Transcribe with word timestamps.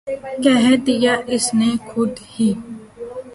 کہہ 0.43 0.75
دیا 0.85 1.13
اس 1.33 1.45
نے 1.53 1.69
خود 1.87 2.13
ہی 2.31 2.49